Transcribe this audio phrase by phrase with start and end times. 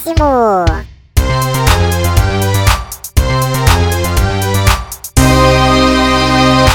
[0.00, 0.64] Acréscimo.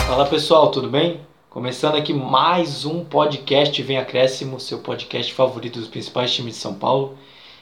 [0.07, 1.21] Fala pessoal, tudo bem?
[1.49, 6.75] Começando aqui mais um podcast Vem Acréscimo, seu podcast favorito dos principais times de São
[6.75, 7.17] Paulo.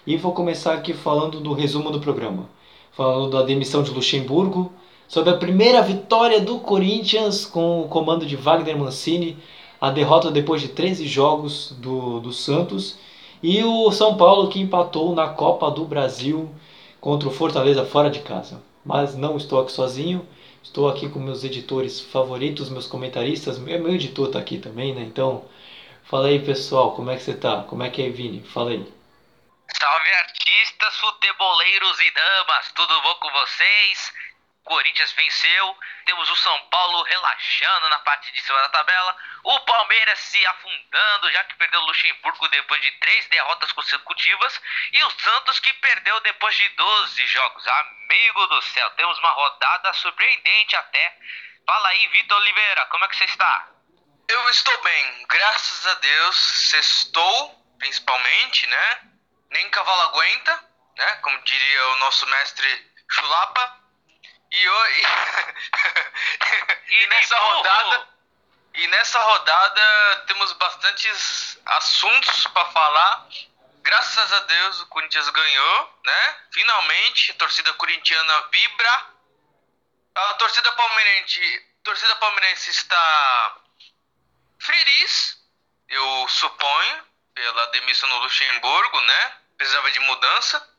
[0.05, 2.50] E vou começar aqui falando do resumo do programa.
[2.91, 4.71] Falando da demissão de Luxemburgo,
[5.07, 9.38] sobre a primeira vitória do Corinthians com o comando de Wagner Mancini,
[9.80, 12.98] a derrota depois de 13 jogos do, do Santos
[13.43, 16.49] e o São Paulo que empatou na Copa do Brasil
[17.01, 18.63] contra o Fortaleza fora de casa.
[18.85, 20.25] Mas não estou aqui sozinho,
[20.63, 23.59] estou aqui com meus editores favoritos, meus comentaristas.
[23.59, 25.01] Meu, editor está aqui também, né?
[25.01, 25.43] Então,
[26.05, 27.63] fala aí pessoal, como é que você tá?
[27.63, 28.41] Como é que é, Vini?
[28.41, 28.87] Fala aí.
[29.77, 34.13] Salve artistas, futeboleiros e damas, tudo bom com vocês?
[34.63, 40.20] Corinthians venceu, temos o São Paulo relaxando na parte de cima da tabela, o Palmeiras
[40.20, 44.62] se afundando, já que perdeu o Luxemburgo depois de três derrotas consecutivas,
[44.94, 47.68] e o Santos que perdeu depois de 12 jogos.
[47.68, 51.18] Amigo do céu, temos uma rodada surpreendente até.
[51.65, 53.68] Fala aí, Vitor Oliveira, como é que você está?
[54.30, 56.35] Eu estou bem, graças a Deus,
[56.70, 59.02] sextou, principalmente, né?
[59.52, 61.15] Nem cavalo aguenta, né?
[61.15, 63.82] Como diria o nosso mestre Chulapa.
[64.53, 65.01] E, hoje,
[66.90, 68.07] e, nessa rodada
[68.75, 73.28] e nessa rodada temos bastantes assuntos para falar.
[73.81, 76.38] Graças a Deus o Corinthians ganhou, né?
[76.51, 79.06] Finalmente a torcida corintiana vibra.
[80.13, 83.57] A torcida palmeirense, torcida palmeirense está
[84.59, 85.44] feliz,
[85.90, 89.38] eu suponho, pela demissão do Luxemburgo, né?
[89.57, 90.69] Precisava de mudança.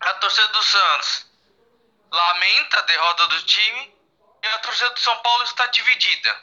[0.00, 1.31] A torcida do Santos
[2.12, 3.92] lamenta a derrota do time
[4.42, 6.36] e a torcida do São Paulo está dividida.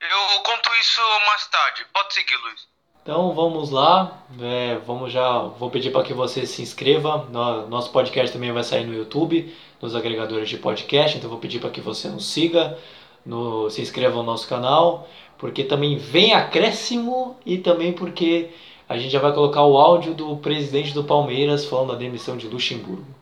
[0.00, 1.86] Eu conto isso mais tarde.
[1.92, 2.68] Pode seguir, Luiz.
[3.02, 7.24] Então vamos lá, é, vamos já, vou pedir para que você se inscreva.
[7.68, 11.16] Nosso podcast também vai sair no YouTube, nos agregadores de podcast.
[11.16, 12.76] Então vou pedir para que você nos siga,
[13.24, 18.50] no, se inscreva no nosso canal, porque também vem acréscimo e também porque
[18.88, 22.48] a gente já vai colocar o áudio do presidente do Palmeiras falando da demissão de
[22.48, 23.15] Luxemburgo.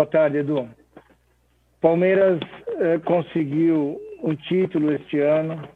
[0.00, 0.66] Boa tarde, Edu.
[1.78, 2.40] Palmeiras
[2.78, 5.68] eh, conseguiu um título este ano,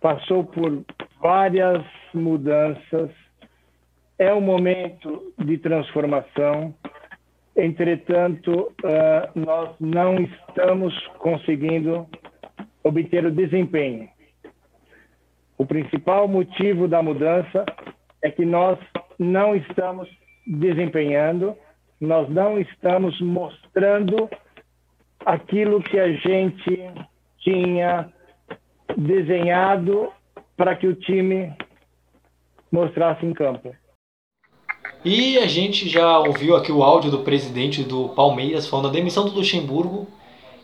[0.00, 0.82] passou por
[1.20, 3.10] várias mudanças,
[4.18, 6.74] é um momento de transformação.
[7.54, 12.08] Entretanto, eh, nós não estamos conseguindo
[12.82, 14.08] obter o desempenho.
[15.58, 17.66] O principal motivo da mudança
[18.24, 18.78] é que nós
[19.18, 20.08] não estamos
[20.46, 21.54] desempenhando
[22.00, 24.28] nós não estamos mostrando
[25.24, 26.92] aquilo que a gente
[27.38, 28.12] tinha
[28.96, 30.10] desenhado
[30.56, 31.52] para que o time
[32.70, 33.74] mostrasse em campo.
[35.04, 39.24] E a gente já ouviu aqui o áudio do presidente do Palmeiras falando da demissão
[39.24, 40.08] do Luxemburgo.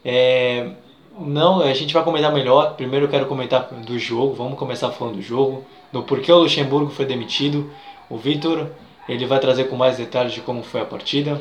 [0.05, 0.73] É,
[1.19, 2.75] não, a gente vai comentar melhor.
[2.75, 4.35] Primeiro eu quero comentar do jogo.
[4.35, 7.71] Vamos começar falando do jogo, do porquê o Luxemburgo foi demitido.
[8.09, 8.71] O Vitor
[9.09, 11.41] ele vai trazer com mais detalhes de como foi a partida.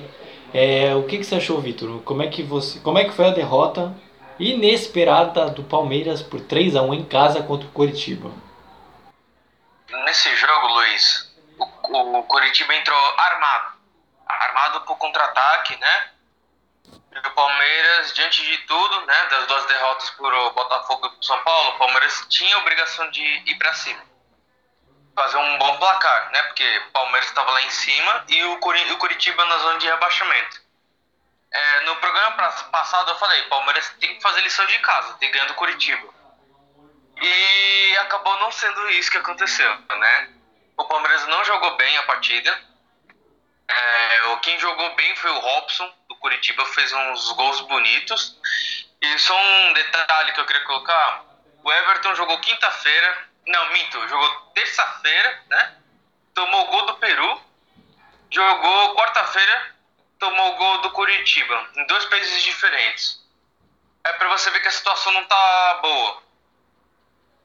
[0.54, 2.02] É, o que, que você achou, Vitor?
[2.04, 3.96] Como é que você, como é que foi a derrota
[4.40, 8.32] inesperada do Palmeiras por 3 a 1 em casa contra o Coritiba?
[10.06, 13.74] Nesse jogo, Luiz, o, o Coritiba entrou armado,
[14.28, 16.10] armado por contra-ataque, né?
[17.14, 21.78] O Palmeiras, diante de tudo, né, das duas derrotas por Botafogo e São Paulo, o
[21.78, 24.11] Palmeiras tinha a obrigação de ir para cima
[25.16, 26.44] fazer um bom placar, né?
[26.44, 29.88] Porque o Palmeiras estava lá em cima e o, Curi o Curitiba na zona de
[29.88, 30.62] rebaixamento.
[31.54, 35.54] É, no programa passado eu falei, Palmeiras tem que fazer lição de casa, tem ganhando
[35.56, 36.08] Curitiba.
[37.22, 40.30] E acabou não sendo isso que aconteceu, né?
[40.78, 42.60] O Palmeiras não jogou bem a partida.
[43.68, 48.38] É, quem jogou bem foi o Robson, do Curitiba, fez uns gols bonitos.
[49.02, 51.24] E só um detalhe que eu queria colocar:
[51.64, 54.07] o Everton jogou quinta-feira, não, minto.
[54.07, 55.78] Jogou terça-feira, né?
[56.34, 57.41] Tomou gol do Peru.
[58.29, 59.76] Jogou quarta-feira,
[60.20, 61.70] tomou gol do Curitiba.
[61.76, 63.22] Em dois países diferentes.
[64.03, 66.23] É para você ver que a situação não tá boa.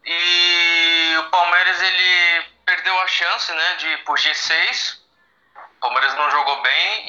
[0.04, 4.98] E o Palmeiras ele perdeu a chance, né, de ir por G6.
[5.56, 7.04] O Palmeiras não jogou bem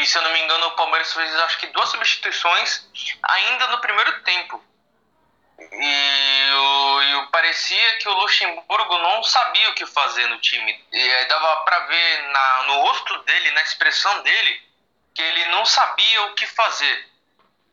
[0.00, 2.88] e, se eu não me engano, o Palmeiras fez acho que duas substituições
[3.22, 4.62] ainda no primeiro tempo.
[5.58, 10.84] E, o, e parecia que o Luxemburgo não sabia o que fazer no time.
[10.92, 14.62] E dava para ver na, no rosto dele, na expressão dele,
[15.14, 17.10] que ele não sabia o que fazer.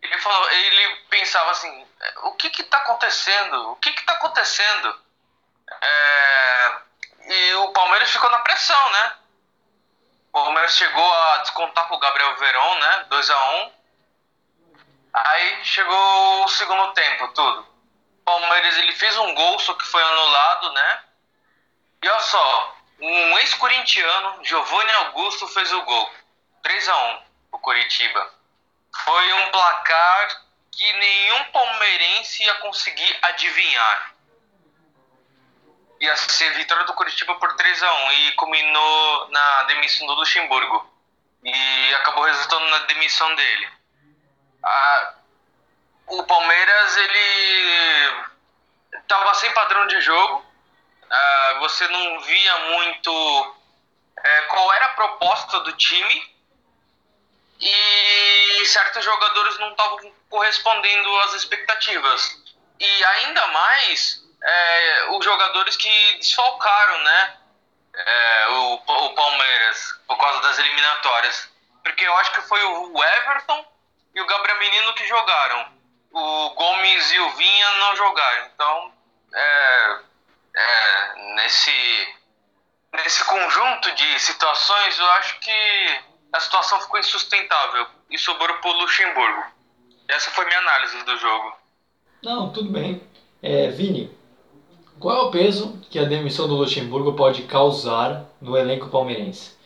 [0.01, 1.87] Ele, falou, ele pensava assim:
[2.23, 3.71] o que está acontecendo?
[3.71, 5.01] O que está acontecendo?
[5.81, 6.71] É,
[7.27, 9.13] e o Palmeiras ficou na pressão, né?
[10.29, 13.05] O Palmeiras chegou a descontar com o Gabriel Veron, né?
[13.09, 13.71] 2 a 1
[15.13, 17.67] Aí chegou o segundo tempo, tudo.
[18.29, 20.99] Palmeiras ele fez um gol, só que foi anulado, né?
[22.03, 26.11] E olha só, um ex-corintiano, Giovanni Augusto, fez o gol.
[26.61, 27.21] 3 a 1
[27.53, 28.31] o Curitiba.
[29.03, 34.13] Foi um placar que nenhum palmeirense ia conseguir adivinhar.
[35.99, 40.87] Ia ser vitória do Curitiba por 3 a 1 e culminou na demissão do Luxemburgo.
[41.43, 43.69] E acabou resultando na demissão dele.
[44.63, 45.13] Ah,
[46.09, 48.23] o Palmeiras, ele
[48.94, 50.45] estava sem padrão de jogo.
[51.09, 53.56] Ah, você não via muito
[54.23, 56.39] é, qual era a proposta do time
[57.59, 62.38] e certos jogadores não estavam correspondendo às expectativas.
[62.79, 67.38] E ainda mais é, os jogadores que desfalcaram né,
[67.94, 71.50] é, o, o Palmeiras por causa das eliminatórias.
[71.83, 73.65] Porque eu acho que foi o Everton
[74.15, 75.78] e o Gabriel Menino que jogaram.
[76.11, 78.47] O Gomes e o Vinha não jogaram.
[78.53, 78.91] Então,
[79.33, 80.00] é,
[80.56, 81.71] é, nesse,
[82.94, 86.00] nesse conjunto de situações, eu acho que
[86.33, 89.44] a situação ficou insustentável e sobrou para o Luxemburgo.
[90.07, 91.53] Essa foi minha análise do jogo.
[92.23, 93.01] Não, tudo bem.
[93.41, 94.12] É, Vini,
[95.00, 99.57] qual é o peso que a demissão do Luxemburgo pode causar no elenco palmeirense?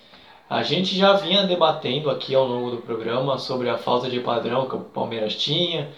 [0.49, 4.69] A gente já vinha debatendo aqui ao longo do programa sobre a falta de padrão
[4.69, 5.91] que o Palmeiras tinha,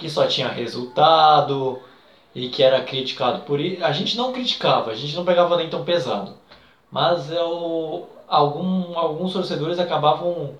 [0.00, 1.78] que só tinha resultado
[2.34, 3.84] e que era criticado por isso.
[3.84, 6.34] A gente não criticava, a gente não pegava nem tão pesado.
[6.90, 10.54] Mas eu, algum, alguns torcedores acabavam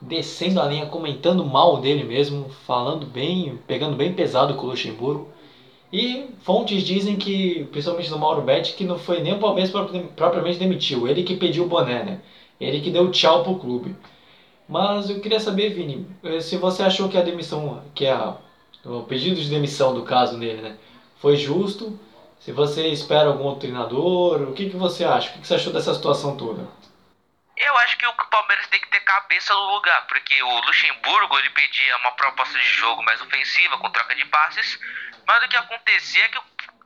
[0.00, 5.28] descendo a linha, comentando mal dele mesmo, falando bem, pegando bem pesado com o Luxemburgo.
[5.92, 9.70] E fontes dizem que, principalmente do Mauro Betti, que não foi nem o Palmeiras
[10.16, 12.20] propriamente demitiu, ele que pediu o boné, né?
[12.60, 13.94] Ele que deu tchau pro clube.
[14.68, 18.36] Mas eu queria saber, Vini, eh, se você achou que a demissão, que a,
[18.86, 20.78] o pedido de demissão do caso nele, né,
[21.20, 21.98] foi justo,
[22.40, 25.30] se você espera algum outro treinador, o que, que você acha?
[25.30, 26.68] O que, que você achou dessa situação toda?
[27.56, 31.50] Eu acho que o Palmeiras tem que ter cabeça no lugar, porque o Luxemburgo ele
[31.50, 34.78] pedia uma proposta de jogo mais ofensiva, com troca de passes,
[35.26, 36.38] mas o que acontecia é que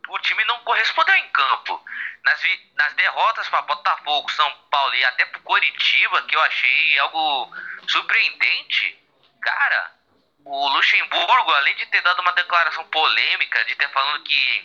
[0.09, 1.85] o time não correspondeu em campo.
[2.25, 2.41] Nas,
[2.77, 7.51] nas derrotas para Botafogo, São Paulo e até para Coritiba, que eu achei algo
[7.89, 8.99] surpreendente,
[9.43, 10.00] cara,
[10.45, 14.65] o Luxemburgo, além de ter dado uma declaração polêmica, de ter falando que,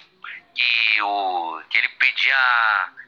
[0.55, 2.35] que, o, que ele pedia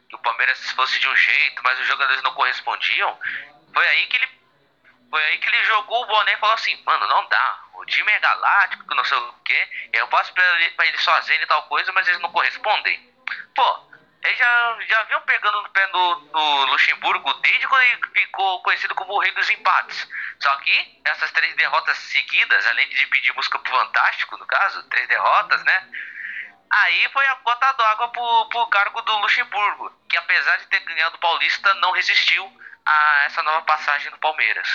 [0.09, 3.19] que o Palmeiras fosse de um jeito, mas os jogadores não correspondiam,
[3.73, 4.37] foi aí que ele
[5.09, 7.59] foi aí que ele jogou o boné e falou assim, mano, não dá.
[7.75, 9.89] O time é galáctico, que não sei o quê.
[9.93, 13.13] Eu posso pra ele, pra ele sozinho e tal coisa, mas eles não correspondem.
[13.55, 13.86] Pô,
[14.23, 18.95] eles já, já vinham pegando no pé do, do Luxemburgo desde quando ele ficou conhecido
[18.95, 20.07] como o rei dos empates.
[20.39, 25.07] Só que essas três derrotas seguidas, além de pedir música pro Fantástico, no caso, três
[25.07, 25.87] derrotas, né?
[26.69, 31.15] Aí foi a gota d'água pro, pro cargo do Luxemburgo, que apesar de ter ganhado
[31.15, 32.49] o Paulista, não resistiu
[32.85, 34.67] a essa nova passagem do Palmeiras.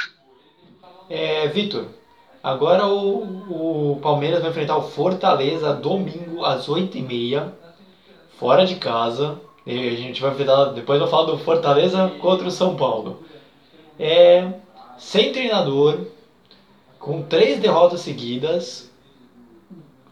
[1.10, 1.92] É, Vitor,
[2.42, 7.61] agora o, o Palmeiras vai enfrentar o Fortaleza domingo às 8h30,
[8.42, 9.40] fora de casa.
[9.64, 13.22] E a gente vai enfrentar, depois eu falo do Fortaleza contra o São Paulo.
[13.96, 14.54] É,
[14.98, 16.00] sem treinador,
[16.98, 18.90] com três derrotas seguidas,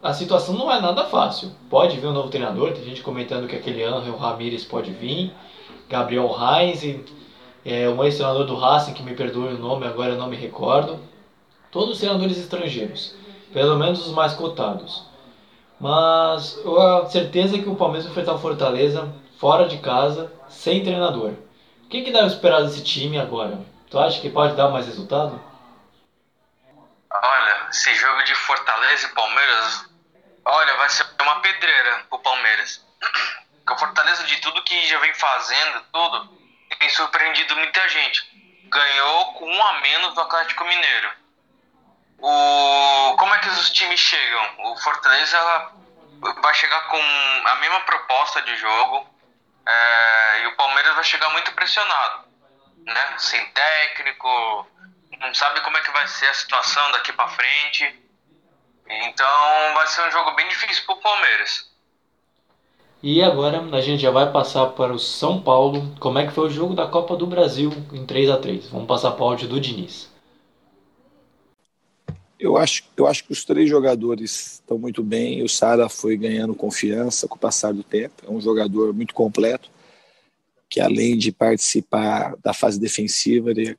[0.01, 1.51] a situação não é nada fácil.
[1.69, 5.33] Pode vir um novo treinador, tem gente comentando que aquele Angel Ramírez pode vir,
[5.89, 6.81] Gabriel Reis
[7.65, 10.97] é, um ex-treinador do Racing, que me perdoe o nome, agora eu não me recordo.
[11.69, 13.13] Todos treinadores estrangeiros,
[13.51, 15.10] pelo menos os mais cotados.
[15.81, 20.83] Mas eu tenho certeza que o Palmeiras vai enfrentar o Fortaleza fora de casa, sem
[20.83, 21.31] treinador.
[21.83, 23.59] O que, que dá esperar desse time agora?
[23.89, 25.43] Tu acha que pode dar mais resultado?
[27.11, 29.89] Olha, esse jogo de Fortaleza e Palmeiras,
[30.45, 32.85] olha, vai ser uma pedreira pro Palmeiras.
[33.65, 36.29] Porque o Fortaleza, de tudo que já vem fazendo, tudo,
[36.77, 38.23] tem surpreendido muita gente.
[38.69, 41.20] Ganhou com um a menos do Atlético Mineiro.
[42.21, 44.71] O, como é que os times chegam?
[44.71, 45.37] O Fortaleza
[46.41, 49.07] vai chegar com a mesma proposta de jogo
[49.67, 52.25] é, e o Palmeiras vai chegar muito pressionado,
[52.85, 53.15] né?
[53.17, 54.67] Sem técnico,
[55.19, 57.99] não sabe como é que vai ser a situação daqui para frente.
[58.87, 61.71] Então vai ser um jogo bem difícil para o Palmeiras.
[63.01, 65.95] E agora a gente já vai passar para o São Paulo.
[65.99, 68.87] Como é que foi o jogo da Copa do Brasil em 3 a 3 Vamos
[68.87, 70.10] passar para o áudio do Diniz.
[72.41, 75.43] Eu acho, eu acho que os três jogadores estão muito bem.
[75.43, 78.15] O Sara foi ganhando confiança com o passar do tempo.
[78.27, 79.69] É um jogador muito completo.
[80.67, 83.77] que além de participar da fase defensiva, ele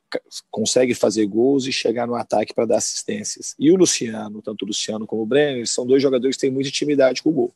[0.49, 3.53] consegue fazer gols e chegar no ataque para dar assistências.
[3.59, 6.69] E o Luciano, tanto o Luciano como o Brenner, são dois jogadores que têm muita
[6.69, 7.53] intimidade com o gol.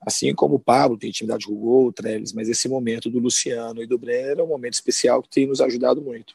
[0.00, 3.18] Assim como o Pablo tem intimidade com o gol, o Trellis, mas esse momento do
[3.18, 6.34] Luciano e do Brenner é um momento especial que tem nos ajudado muito.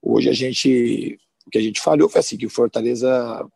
[0.00, 3.46] Hoje a gente, o que a gente falhou foi assim, que o Fortaleza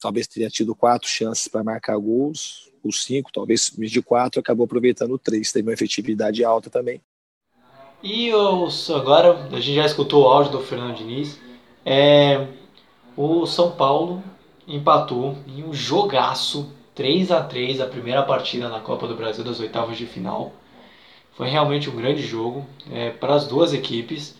[0.00, 5.18] talvez teria tido quatro chances para marcar gols, os cinco, talvez de quatro, acabou aproveitando
[5.18, 7.00] três, teve uma efetividade alta também.
[8.02, 11.38] E os, agora, a gente já escutou o áudio do Fernando Diniz.
[11.84, 12.46] É,
[13.16, 14.22] o São Paulo
[14.66, 19.58] empatou em um jogaço 3 a 3 a primeira partida na Copa do Brasil das
[19.58, 20.52] oitavas de final.
[21.32, 24.36] Foi realmente um grande jogo é, para as duas equipes.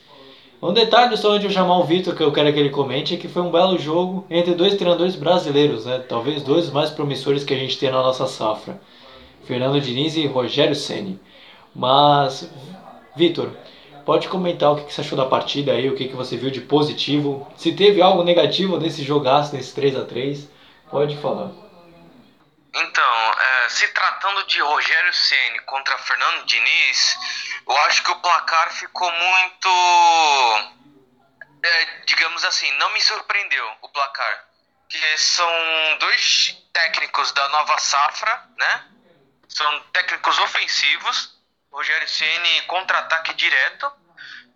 [0.60, 3.14] Um detalhe só antes de eu chamar o Vitor que eu quero que ele comente
[3.14, 6.00] é que foi um belo jogo entre dois treinadores brasileiros, né?
[6.08, 8.80] talvez dois mais promissores que a gente tem na nossa safra,
[9.46, 11.20] Fernando Diniz e Rogério Ceni.
[11.72, 12.50] Mas
[13.14, 13.52] Vitor,
[14.04, 17.46] pode comentar o que você achou da partida aí, o que você viu de positivo.
[17.56, 20.48] Se teve algo negativo nesse jogaço, nesse 3 a 3
[20.90, 21.52] pode falar.
[22.74, 23.04] Então,
[23.64, 27.16] é, se tratando de Rogério Ceni contra Fernando Diniz,
[27.68, 29.68] eu acho que o placar ficou muito,
[31.62, 34.44] é, digamos assim, não me surpreendeu o placar,
[34.88, 35.50] que são
[36.00, 38.84] dois técnicos da nova safra, né?
[39.48, 41.38] São técnicos ofensivos
[41.70, 43.92] Rogério Ceni contra-ataque direto.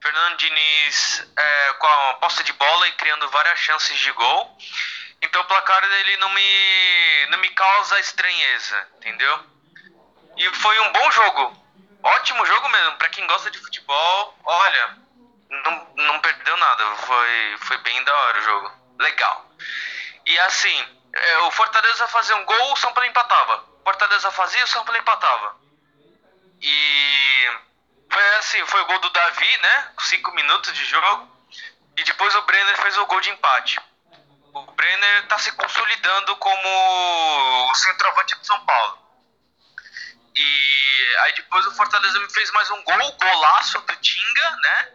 [0.02, 4.58] Fernando Diniz é, com a posse de bola e criando várias chances de gol.
[5.20, 9.46] Então o placar dele não me, não me causa estranheza, entendeu?
[10.36, 11.61] E foi um bom jogo.
[12.02, 12.96] Ótimo jogo mesmo.
[12.96, 14.98] Para quem gosta de futebol, olha,
[15.48, 16.96] não, não perdeu nada.
[16.96, 18.72] Foi, foi bem da hora o jogo.
[18.98, 19.46] Legal.
[20.26, 23.64] E assim, é, o Fortaleza fazia um gol, o São Paulo empatava.
[23.80, 25.56] O Fortaleza fazia, o São Paulo empatava.
[26.60, 27.58] E
[28.10, 29.92] foi assim, foi o gol do Davi, né?
[30.00, 31.28] Cinco minutos de jogo.
[31.96, 33.80] E depois o Brenner fez o gol de empate.
[34.54, 39.01] O Brenner está se consolidando como o centroavante do São Paulo.
[40.34, 44.92] E aí depois o Fortaleza me fez mais um gol, golaço do Tinga, né?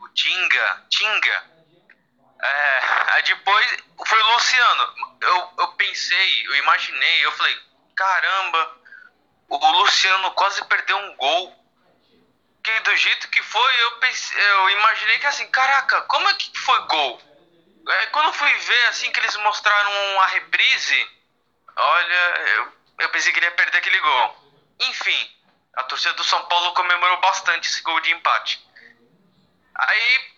[0.00, 1.54] O Tinga, Tinga.
[2.42, 2.80] É,
[3.12, 3.76] aí depois
[4.06, 4.94] foi o Luciano.
[5.20, 7.58] Eu, eu pensei, eu imaginei, eu falei,
[7.96, 8.76] caramba,
[9.48, 11.64] o Luciano quase perdeu um gol.
[12.62, 16.58] Que do jeito que foi, eu, pensei, eu imaginei que assim, caraca, como é que
[16.58, 17.20] foi gol?
[17.88, 21.10] É, quando eu fui ver assim que eles mostraram a reprise,
[21.76, 22.14] olha,
[22.56, 24.43] eu, eu pensei que ele ia perder aquele gol.
[24.88, 25.30] Enfim,
[25.76, 28.64] a torcida do São Paulo comemorou bastante esse gol de empate.
[29.74, 30.34] Aí,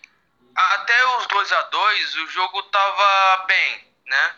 [0.55, 4.35] até os 2 a 2 o jogo tava bem, né?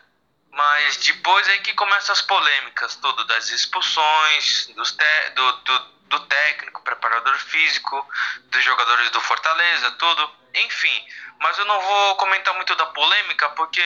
[0.52, 6.20] Mas depois é que começam as polêmicas, tudo das expulsões, dos te, do, do, do,
[6.22, 8.06] técnico, preparador físico,
[8.46, 10.36] dos jogadores do Fortaleza, tudo.
[10.56, 11.08] Enfim,
[11.40, 13.82] mas eu não vou comentar muito da polêmica porque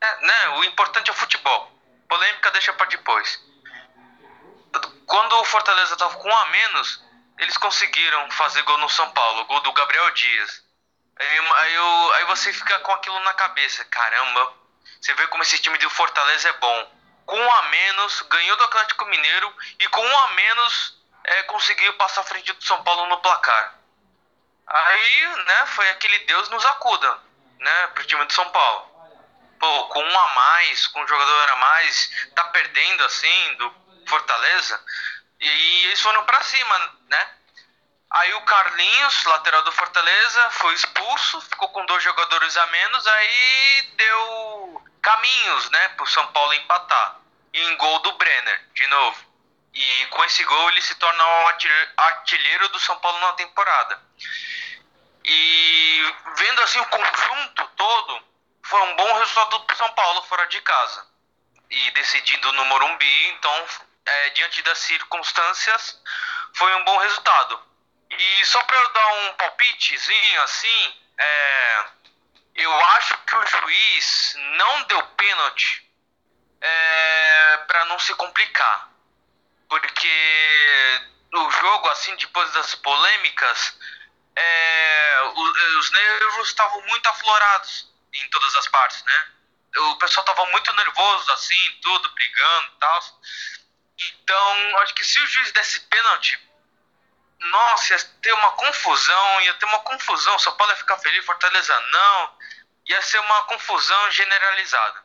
[0.00, 1.70] é, né, o importante é o futebol.
[2.08, 3.51] Polêmica deixa para depois.
[5.06, 7.02] Quando o Fortaleza estava com um a menos,
[7.38, 10.62] eles conseguiram fazer gol no São Paulo, gol do Gabriel Dias.
[11.18, 14.54] Aí, aí, eu, aí você fica com aquilo na cabeça, caramba,
[15.00, 16.92] você vê como esse time do Fortaleza é bom.
[17.26, 21.92] Com um a menos, ganhou do Atlético Mineiro e com um a menos é, conseguiu
[21.94, 23.78] passar à frente do São Paulo no placar.
[24.66, 27.18] Aí, né, foi aquele Deus nos acuda,
[27.58, 28.90] né, pro time do São Paulo.
[29.58, 33.70] Pô, com um a mais, com um jogador a mais, tá perdendo assim do
[34.06, 34.80] Fortaleza.
[35.40, 37.30] E, eles foram para cima, né?
[38.10, 43.92] Aí o Carlinhos, lateral do Fortaleza, foi expulso, ficou com dois jogadores a menos, aí
[43.96, 47.20] deu caminhos, né, pro São Paulo empatar.
[47.54, 49.32] Em gol do Brenner, de novo.
[49.74, 51.48] E com esse gol ele se torna o
[51.96, 54.02] artilheiro do São Paulo na temporada.
[55.24, 58.22] E vendo assim o conjunto todo,
[58.62, 61.06] foi um bom resultado do São Paulo fora de casa.
[61.70, 63.66] E decidindo no Morumbi, então,
[64.04, 66.00] é, diante das circunstâncias,
[66.54, 67.60] foi um bom resultado.
[68.10, 71.84] E só para eu dar um palpitezinho assim, é,
[72.56, 75.90] eu acho que o juiz não deu pênalti
[76.60, 78.90] é, para não se complicar.
[79.68, 81.00] Porque
[81.32, 83.78] o jogo, assim, depois das polêmicas,
[84.36, 85.22] é,
[85.78, 89.28] os nervos estavam muito aflorados em todas as partes, né?
[89.74, 93.00] O pessoal estava muito nervoso, assim, tudo, brigando e tal.
[94.10, 96.40] Então, acho que se o juiz desse pênalti,
[97.38, 100.38] nossa, ia ter uma confusão, ia ter uma confusão.
[100.38, 102.38] São Paulo ia ficar feliz, Fortaleza não.
[102.86, 105.02] Ia ser uma confusão generalizada.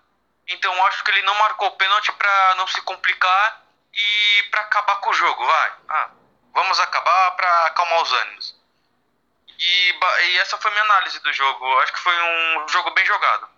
[0.47, 3.63] Então acho que ele não marcou o pênalti para não se complicar
[3.93, 5.45] e para acabar com o jogo.
[5.45, 6.09] Vai, ah,
[6.53, 8.57] vamos acabar para acalmar os ânimos.
[9.59, 11.79] E, e, essa foi minha análise do jogo.
[11.79, 13.49] Acho que foi um jogo bem jogado.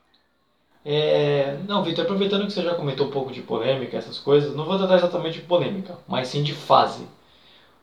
[0.92, 4.66] É, não, Vitor, aproveitando que você já comentou um pouco de polêmica, essas coisas, não
[4.66, 7.04] vou tratar exatamente de polêmica, mas sim de fase.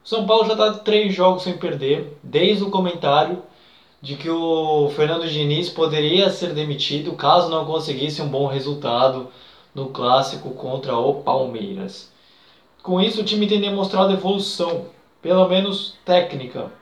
[0.05, 3.45] O São Paulo já está três jogos sem perder, desde o comentário
[4.03, 9.29] de que o Fernando Diniz poderia ser demitido caso não conseguisse um bom resultado
[9.73, 12.11] no clássico contra o Palmeiras.
[12.83, 14.87] Com isso, o time tem demonstrado evolução,
[15.23, 16.73] pelo menos técnica,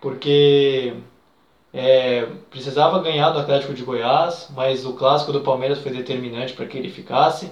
[0.00, 0.94] porque
[1.72, 6.66] é, precisava ganhar do Atlético de Goiás, mas o clássico do Palmeiras foi determinante para
[6.66, 7.50] que ele ficasse.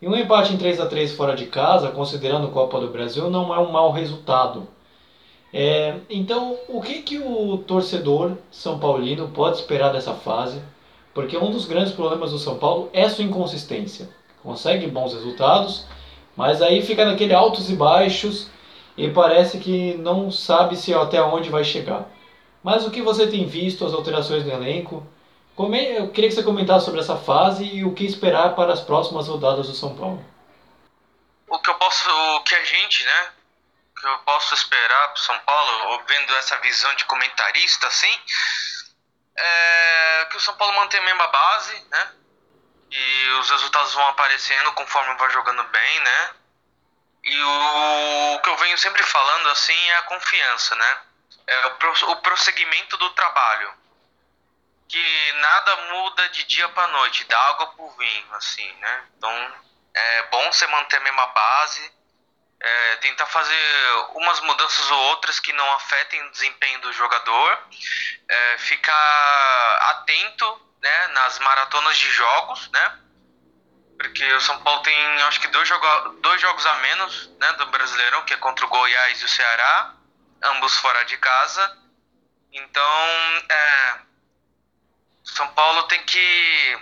[0.00, 3.28] E um empate em 3 a 3 fora de casa, considerando a Copa do Brasil,
[3.30, 4.68] não é um mau resultado.
[5.52, 10.60] É, então, o que, que o torcedor São Paulino pode esperar dessa fase?
[11.14, 14.08] Porque um dos grandes problemas do São Paulo é sua inconsistência.
[14.42, 15.86] Consegue bons resultados,
[16.36, 18.48] mas aí fica naquele altos e baixos
[18.96, 22.08] e parece que não sabe se até onde vai chegar.
[22.68, 24.96] Mas o que você tem visto, as alterações no elenco?
[25.58, 29.26] Eu queria que você comentasse sobre essa fase e o que esperar para as próximas
[29.26, 30.22] rodadas do São Paulo.
[31.48, 33.32] O que eu posso, o que a gente, né,
[33.98, 38.12] que eu posso esperar para São Paulo, vendo essa visão de comentarista, assim,
[39.34, 42.12] é que o São Paulo mantenha a mesma base, né?
[42.90, 46.30] E os resultados vão aparecendo conforme vai jogando bem, né?
[47.24, 50.98] E o, o que eu venho sempre falando assim é a confiança, né?
[51.48, 53.72] É o, o prosseguimento do trabalho.
[54.88, 59.04] Que nada muda de dia para noite, da água pro vinho, assim, né?
[59.16, 59.54] Então
[59.94, 61.92] é bom você manter a mesma base,
[62.60, 67.58] é, tentar fazer umas mudanças ou outras que não afetem o desempenho do jogador,
[68.28, 72.98] é, ficar atento né, nas maratonas de jogos, né?
[73.98, 77.66] Porque o São Paulo tem, acho que, dois, jogo, dois jogos a menos né, do
[77.66, 79.94] Brasileirão, que é contra o Goiás e o Ceará,
[80.42, 81.78] ambos fora de casa.
[82.52, 83.98] Então, é,
[85.24, 86.78] São Paulo tem que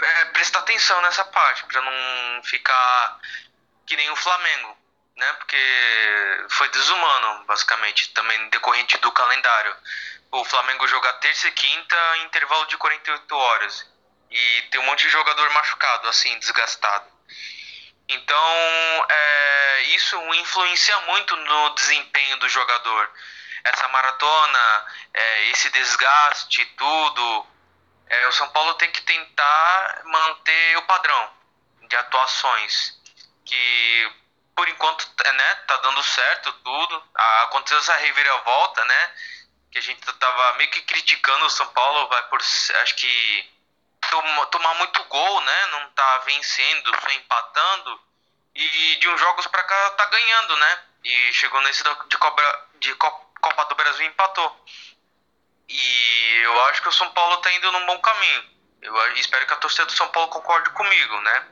[0.00, 3.20] é, prestar atenção nessa parte, para não ficar
[3.86, 4.76] que nem o Flamengo,
[5.16, 5.32] né?
[5.34, 9.76] Porque foi desumano, basicamente, também decorrente do calendário
[10.32, 13.86] o Flamengo jogar terça e quinta em intervalo de 48 horas.
[14.30, 17.06] E tem um monte de jogador machucado, assim, desgastado.
[18.14, 23.10] Então, é, isso influencia muito no desempenho do jogador.
[23.64, 27.46] Essa maratona, é, esse desgaste, tudo.
[28.08, 31.30] É, o São Paulo tem que tentar manter o padrão
[31.88, 33.00] de atuações.
[33.44, 34.12] Que,
[34.54, 37.04] por enquanto, né, tá dando certo tudo.
[37.44, 39.12] Aconteceu essa reviravolta, né?
[39.72, 43.50] que a gente tava meio que criticando o São Paulo, vai por acho que
[44.50, 45.66] tomar muito gol, né?
[45.66, 48.00] Não tá vencendo, só empatando.
[48.54, 50.82] E de uns jogos para cá tá ganhando, né?
[51.04, 54.64] E chegou nesse de Copa, de Copa do Brasil e empatou.
[55.68, 58.52] E eu acho que o São Paulo tá indo num bom caminho.
[58.82, 61.46] Eu espero que a torcida do São Paulo concorde comigo, né?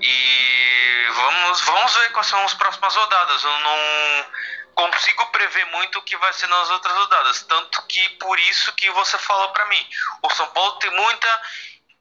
[0.00, 3.44] E vamos, vamos ver quais são as próximas rodadas.
[3.44, 4.26] Eu não
[4.74, 7.42] consigo prever muito o que vai ser nas outras rodadas.
[7.44, 9.88] Tanto que por isso que você falou para mim.
[10.22, 11.42] O São Paulo tem muita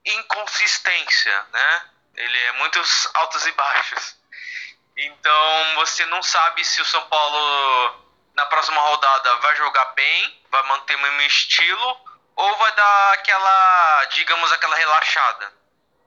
[0.05, 1.81] inconsistência, né?
[2.15, 4.15] Ele é muitos altos e baixos.
[4.97, 7.95] Então você não sabe se o São Paulo
[8.33, 11.97] na próxima rodada vai jogar bem, vai manter o mesmo estilo
[12.35, 15.51] ou vai dar aquela, digamos, aquela relaxada.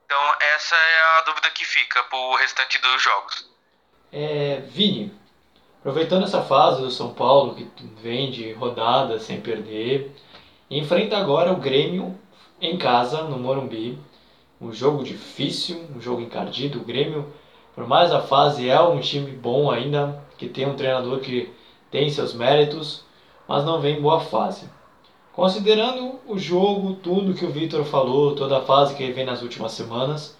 [0.05, 3.51] Então essa é a dúvida que fica pro restante dos jogos.
[4.11, 5.19] É, Vini,
[5.81, 7.71] Aproveitando essa fase do São Paulo, que
[8.03, 10.13] vem de rodada sem perder,
[10.69, 12.19] enfrenta agora o Grêmio
[12.61, 13.99] em casa, no Morumbi.
[14.61, 16.81] Um jogo difícil, um jogo encardido.
[16.81, 17.27] O Grêmio,
[17.75, 21.51] por mais a fase, é um time bom ainda, que tem um treinador que
[21.91, 23.05] tem seus méritos,
[23.47, 24.69] mas não vem em boa fase.
[25.33, 29.41] Considerando o jogo, tudo que o Vitor falou, toda a fase que ele vem nas
[29.41, 30.37] últimas semanas,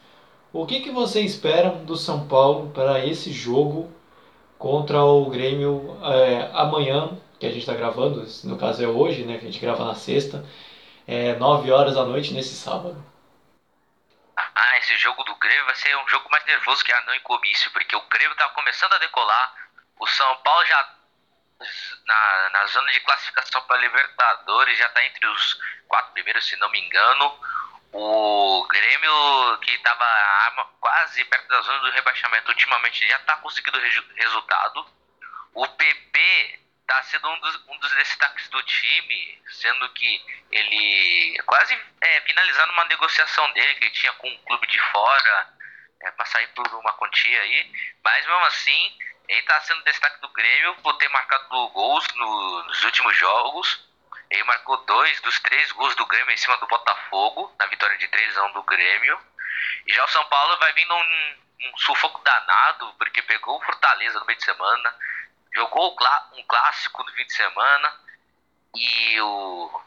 [0.53, 3.89] o que, que você espera do São Paulo para esse jogo
[4.59, 9.39] contra o Grêmio é, amanhã, que a gente está gravando, no caso é hoje, né,
[9.39, 10.45] que a gente grava na sexta,
[11.09, 13.03] é, 9 horas da noite nesse sábado.
[14.37, 17.21] Ah, esse jogo do Grêmio vai ser um jogo mais nervoso que a não em
[17.21, 19.55] comício, porque o Grêmio está começando a decolar,
[19.99, 20.95] o São Paulo já
[22.07, 26.71] na, na zona de classificação para Libertadores, já está entre os quatro primeiros, se não
[26.71, 27.41] me engano.
[27.91, 30.05] O Grêmio, que estava
[30.79, 33.81] quase perto da zona do rebaixamento, ultimamente já está conseguindo
[34.15, 34.87] resultado.
[35.55, 41.79] O PP está sendo um dos, um dos, destaques do time, sendo que ele quase
[42.01, 45.55] é, finalizando uma negociação dele que ele tinha com um clube de fora
[46.01, 47.73] é, para sair por uma quantia aí.
[48.03, 48.99] Mas mesmo assim,
[49.29, 53.87] Ele tá sendo destaque do Grêmio por ter marcado gols no, nos últimos jogos.
[54.31, 58.09] Ele marcou dois dos três gols do Grêmio em cima do Botafogo, na vitória de
[58.09, 59.19] 3 a 1 do Grêmio.
[59.87, 64.19] E já o São Paulo vai vindo um, um sufoco danado, porque pegou o Fortaleza
[64.19, 64.95] no meio de semana,
[65.55, 65.97] jogou
[66.33, 67.95] um clássico no fim de semana,
[68.75, 69.83] e o.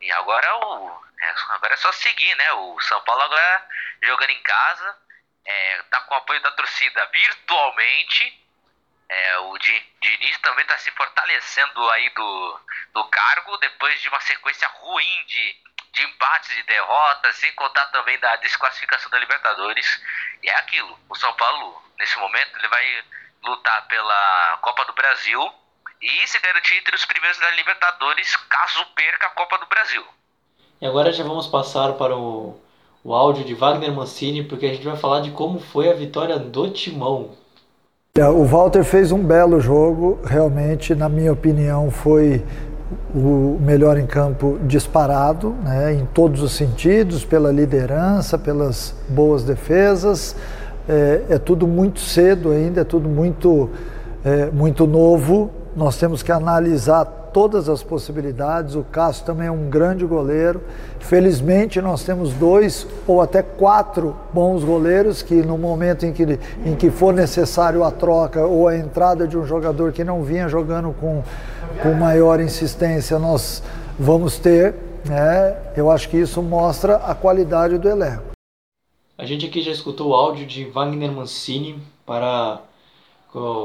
[0.00, 1.04] E agora o.
[1.20, 2.52] É, agora é só seguir, né?
[2.52, 3.68] O São Paulo agora
[4.02, 4.98] jogando em casa,
[5.44, 8.40] é, tá com o apoio da torcida virtualmente.
[9.08, 12.60] É, o Diniz também está se fortalecendo aí do,
[12.94, 15.56] do cargo depois de uma sequência ruim de,
[15.92, 20.02] de empates e derrotas, sem contar também da desclassificação da Libertadores.
[20.42, 23.04] E é aquilo, o São Paulo, nesse momento, ele vai
[23.44, 25.40] lutar pela Copa do Brasil
[26.00, 30.02] e se garantir entre os primeiros da Libertadores caso perca a Copa do Brasil.
[30.80, 32.58] E agora já vamos passar para o,
[33.02, 36.38] o áudio de Wagner Mancini, porque a gente vai falar de como foi a vitória
[36.38, 37.30] do Timão.
[38.16, 42.44] É, o Walter fez um belo jogo, realmente, na minha opinião, foi
[43.14, 50.36] o melhor em campo disparado, né, em todos os sentidos, pela liderança, pelas boas defesas.
[50.88, 53.70] É, é tudo muito cedo ainda, é tudo muito,
[54.24, 55.50] é, muito novo.
[55.76, 58.76] Nós temos que analisar todas as possibilidades.
[58.76, 60.62] O Cássio também é um grande goleiro.
[61.00, 66.74] Felizmente, nós temos dois ou até quatro bons goleiros que, no momento em que, em
[66.76, 70.94] que for necessário a troca ou a entrada de um jogador que não vinha jogando
[71.00, 71.22] com,
[71.82, 73.62] com maior insistência, nós
[73.98, 74.74] vamos ter.
[75.04, 75.56] Né?
[75.76, 78.33] Eu acho que isso mostra a qualidade do elenco.
[79.16, 82.60] A gente aqui já escutou o áudio de Wagner Mancini para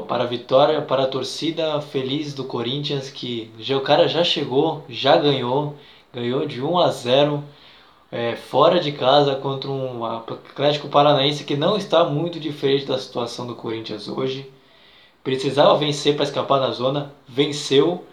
[0.08, 4.84] para a vitória, para a torcida feliz do Corinthians, que já, o cara já chegou,
[4.88, 5.76] já ganhou,
[6.12, 7.44] ganhou de 1 a 0
[8.10, 13.46] é, fora de casa contra um Atlético Paranaense que não está muito diferente da situação
[13.46, 14.50] do Corinthians hoje.
[15.22, 18.04] Precisava vencer para escapar da zona, venceu.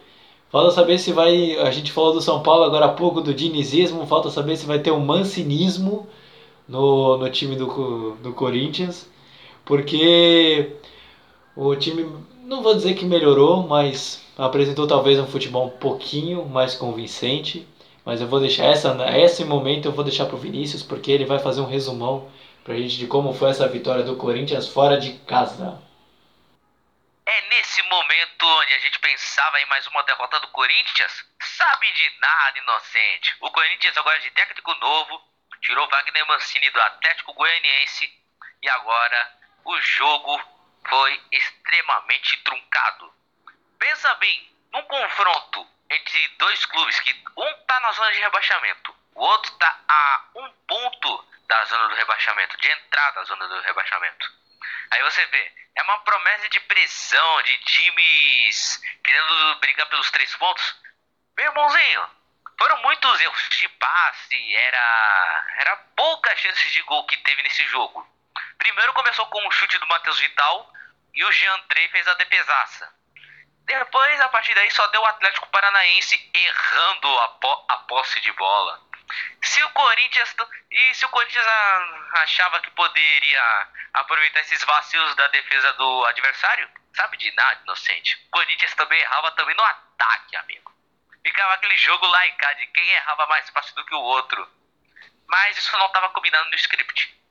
[0.51, 1.57] Falta saber se vai.
[1.57, 4.05] A gente falou do São Paulo agora há pouco, do dinizismo.
[4.07, 6.07] Falta saber se vai ter um mancinismo
[6.67, 9.09] no, no time do, do Corinthians.
[9.65, 10.75] Porque
[11.55, 12.03] o time,
[12.43, 17.67] não vou dizer que melhorou, mas apresentou talvez um futebol um pouquinho mais convincente.
[18.05, 21.25] Mas eu vou deixar essa, esse momento eu vou deixar para o Vinícius, porque ele
[21.25, 22.31] vai fazer um resumão
[22.63, 25.81] para a gente de como foi essa vitória do Corinthians fora de casa.
[27.25, 32.19] É nesse momento onde a gente pensava em mais uma derrota do Corinthians, sabe de
[32.21, 33.35] nada, inocente.
[33.41, 35.21] O Corinthians agora de técnico novo,
[35.61, 38.11] tirou Wagner Mancini do Atlético Goianiense
[38.61, 40.41] e agora o jogo
[40.87, 43.13] foi extremamente truncado.
[43.77, 49.21] Pensa bem, num confronto entre dois clubes que um está na zona de rebaixamento, o
[49.21, 54.31] outro está a um ponto da zona do rebaixamento, de entrada da zona do rebaixamento.
[54.91, 60.75] Aí você vê, é uma promessa de pressão, de times querendo brigar pelos três pontos.
[61.37, 62.09] Meu irmãozinho,
[62.57, 68.07] foram muitos erros de passe, era, era poucas chances de gol que teve nesse jogo.
[68.57, 70.73] Primeiro começou com um chute do Matheus Vital,
[71.13, 72.93] e o Jean Trey fez a defesaça.
[73.65, 78.31] Depois, a partir daí, só deu o Atlético Paranaense errando a, po a posse de
[78.33, 78.81] bola.
[79.41, 80.35] Se o Corinthians
[80.71, 81.45] e se o Corinthians
[82.13, 88.15] achava que poderia aproveitar esses vacilos da defesa do adversário, sabe de nada, inocente.
[88.27, 90.76] O Corinthians também errava também no ataque, amigo.
[91.27, 94.49] Ficava aquele jogo lá e cá de quem errava mais fácil do que o outro.
[95.27, 97.21] Mas isso não estava combinando no script.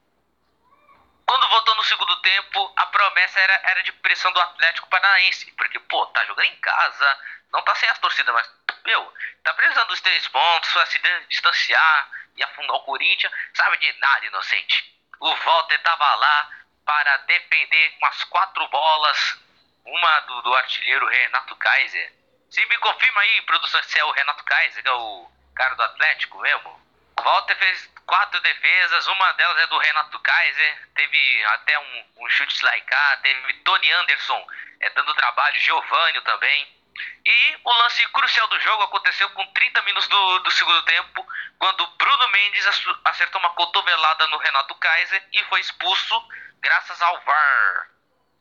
[1.26, 5.50] Quando voltou no segundo tempo, a promessa era, era de pressão do Atlético Paranaense.
[5.52, 8.46] Porque, pô, tá jogando em casa, não tá sem as torcidas, mas,
[8.84, 10.98] meu, tá precisando dos três pontos pra se
[11.30, 13.32] distanciar e afundar o Corinthians.
[13.54, 14.94] Sabe de nada, inocente.
[15.20, 16.50] O Walter tava lá
[16.84, 19.38] para defender umas quatro bolas.
[19.86, 22.25] Uma do, do artilheiro Renato Kaiser.
[22.50, 25.82] Se me confirma aí, produção, se é o Renato Kaiser, que é o cara do
[25.82, 26.80] Atlético mesmo.
[27.18, 32.28] O Walter fez quatro defesas, uma delas é do Renato Kaiser, teve até um, um
[32.28, 34.46] chute lá e cá, teve Tony Anderson
[34.80, 36.76] é, dando trabalho, Giovanni também.
[37.24, 41.26] E o lance crucial do jogo aconteceu com 30 minutos do, do segundo tempo,
[41.58, 42.66] quando Bruno Mendes
[43.04, 46.22] acertou uma cotovelada no Renato Kaiser e foi expulso
[46.60, 47.90] graças ao VAR.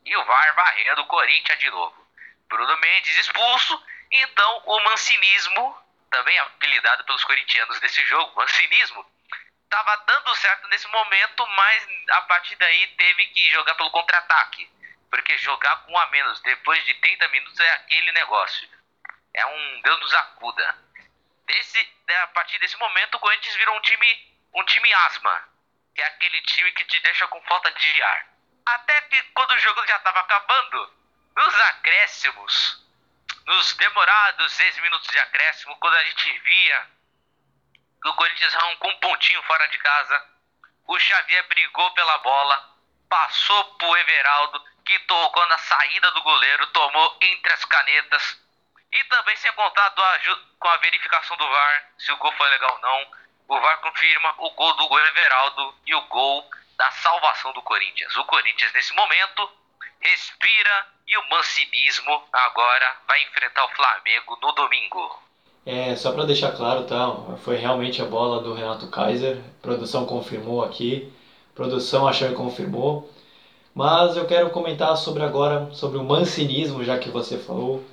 [0.06, 2.08] E o VAR varrendo o Corinthians de novo.
[2.48, 9.06] Bruno Mendes expulso, então o mancinismo também apelidado pelos corintianos desse jogo, mancinismo,
[9.64, 14.70] estava dando certo nesse momento, mas a partir daí teve que jogar pelo contra-ataque.
[15.10, 18.70] Porque jogar com um a menos depois de 30 minutos é aquele negócio.
[19.34, 20.78] É um Deus nos acuda.
[21.46, 25.50] Desse, a partir desse momento, o Corinthians virou um time, um time asma.
[25.94, 28.28] Que é aquele time que te deixa com falta de ar.
[28.66, 30.94] Até que quando o jogo já estava acabando,
[31.36, 32.85] Nos acréscimos,
[33.46, 36.88] nos demorados 6 minutos de acréscimo, quando a gente via
[38.02, 40.30] que o Corinthians arrancou um pontinho fora de casa,
[40.88, 42.76] o Xavier brigou pela bola,
[43.10, 48.40] passou pro Everaldo, que tocou na saída do goleiro, tomou entre as canetas.
[48.92, 49.92] E também sem contar
[50.60, 53.12] com a verificação do VAR, se o gol foi legal ou não.
[53.48, 58.16] O VAR confirma o gol do gol Everaldo e o gol da salvação do Corinthians.
[58.16, 59.52] O Corinthians, nesse momento,
[60.00, 65.20] respira e o mancinismo agora vai enfrentar o Flamengo no domingo.
[65.66, 67.38] É, só para deixar claro, tá?
[67.44, 69.42] Foi realmente a bola do Renato Kaiser.
[69.62, 71.12] Produção confirmou aqui.
[71.56, 73.12] Produção achou e confirmou.
[73.74, 77.84] Mas eu quero comentar sobre agora sobre o mancinismo, já que você falou.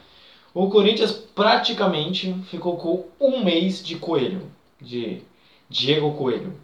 [0.54, 5.22] O Corinthians praticamente ficou com um mês de coelho, de
[5.68, 6.60] Diego Coelho.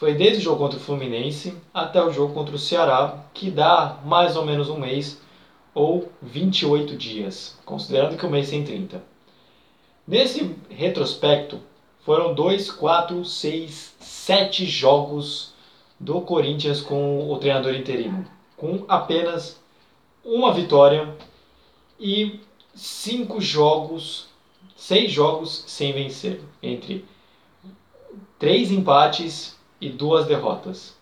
[0.00, 4.00] Foi desde o jogo contra o Fluminense até o jogo contra o Ceará, que dá
[4.02, 5.20] mais ou menos um mês
[5.74, 9.04] ou 28 dias, considerando que o mês tem 30.
[10.08, 11.60] Nesse retrospecto,
[12.02, 15.52] foram 2, 4, 6, 7 jogos
[16.00, 18.24] do Corinthians com o treinador interino,
[18.56, 19.60] com apenas
[20.24, 21.14] uma vitória
[21.98, 22.40] e
[22.74, 24.28] cinco jogos,
[24.74, 27.04] seis jogos sem vencer, entre
[28.38, 30.96] três empates e duas derrotas.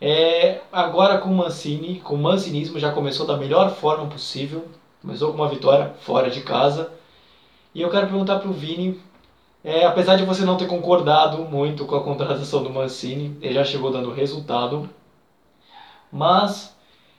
[0.00, 4.66] É, agora com Mancini, com o mancinismo já começou da melhor forma possível,
[5.02, 6.92] começou com uma vitória fora de casa.
[7.74, 9.00] E eu quero perguntar para o Vini,
[9.62, 13.64] é, apesar de você não ter concordado muito com a contratação do Mancini, ele já
[13.64, 14.88] chegou dando resultado,
[16.10, 16.74] mas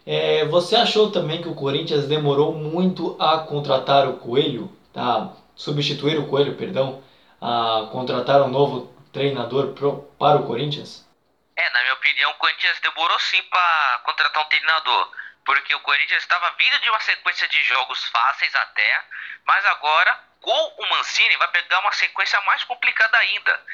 [0.06, 5.34] é, você achou também que o Corinthians demorou muito a contratar o Coelho, tá?
[5.56, 7.00] substituir o Coelho, perdão,
[7.40, 11.08] a contratar um novo treinador pro, para o Corinthians?
[11.56, 15.12] É, na minha opinião, o Corinthians demorou sim para contratar um treinador.
[15.45, 19.06] Porque o Corinthians estava vindo de uma sequência de jogos fáceis até,
[19.45, 23.65] mas agora, com o Mancini, vai pegar uma sequência mais complicada ainda.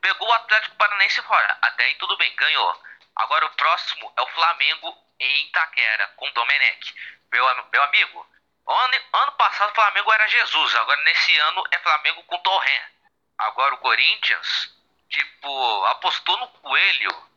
[0.00, 2.82] Pegou o Atlético Paranaense fora, até aí tudo bem, ganhou.
[3.16, 6.94] Agora o próximo é o Flamengo em Itaquera, com o Domenech.
[7.32, 8.26] Meu, meu amigo,
[8.66, 12.84] ano, ano passado o Flamengo era Jesus, agora nesse ano é Flamengo com Torrent.
[13.38, 14.73] Agora o Corinthians
[15.14, 17.28] tipo, apostou no Coelho,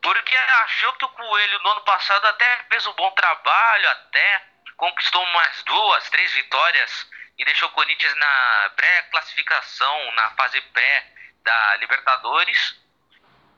[0.00, 4.42] porque achou que o Coelho no ano passado até fez um bom trabalho, até
[4.76, 11.12] conquistou umas duas, três vitórias e deixou o Corinthians na pré-classificação, na fase pré
[11.42, 12.80] da Libertadores.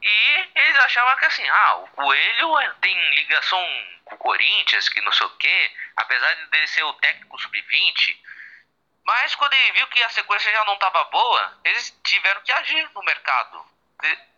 [0.01, 3.61] E eles achavam que assim, ah, o Coelho tem ligação
[4.05, 8.17] com o Corinthians, que não sei o quê, apesar de dele ser o técnico sub-20,
[9.09, 12.91] mas quando ele viu que a sequência já não estava boa, eles tiveram que agir
[12.95, 13.65] no mercado.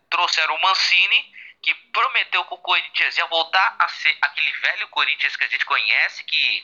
[0.09, 1.25] Trouxeram o Mancini,
[1.61, 5.65] que prometeu que o Corinthians ia voltar a ser aquele velho Corinthians que a gente
[5.65, 6.63] conhece, que,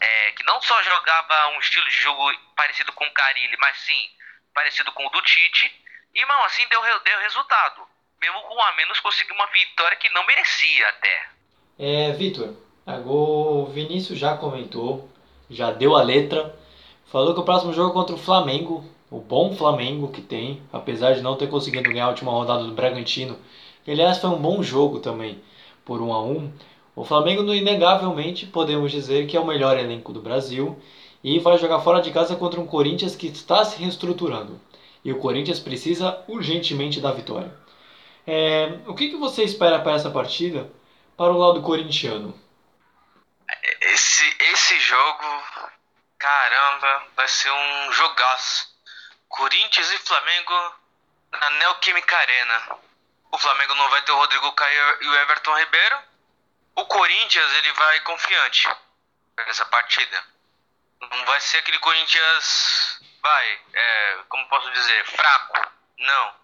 [0.00, 4.10] é, que não só jogava um estilo de jogo parecido com o Carilli, mas sim
[4.52, 5.72] parecido com o do Tite.
[6.12, 7.86] E, mal assim deu, deu resultado.
[8.20, 11.28] Mesmo com a menos, conseguiu uma vitória que não merecia até.
[11.78, 12.56] É, Vitor,
[13.06, 15.08] o Vinícius já comentou,
[15.48, 16.58] já deu a letra
[17.10, 21.12] Falou que o próximo jogo é contra o Flamengo, o bom Flamengo que tem, apesar
[21.12, 23.36] de não ter conseguido ganhar a última rodada do Bragantino,
[23.84, 25.42] aliás foi um bom jogo também,
[25.84, 26.52] por 1 a 1
[26.94, 30.78] O Flamengo, inegavelmente, podemos dizer que é o melhor elenco do Brasil
[31.24, 34.60] e vai jogar fora de casa contra um Corinthians que está se reestruturando.
[35.04, 37.52] E o Corinthians precisa urgentemente da vitória.
[38.24, 40.70] É, o que, que você espera para essa partida
[41.16, 42.32] para o lado corintiano?
[43.82, 45.24] Esse, esse jogo
[46.20, 48.68] Caramba, vai ser um jogaço.
[49.26, 50.74] Corinthians e Flamengo
[51.32, 52.78] na Neoquímica Arena.
[53.32, 55.98] O Flamengo não vai ter o Rodrigo Caio e o Everton Ribeiro.
[56.76, 58.68] O Corinthians ele vai confiante
[59.46, 60.22] nessa partida.
[61.00, 65.72] Não vai ser aquele Corinthians, vai, é, como posso dizer, fraco.
[65.96, 66.34] Não.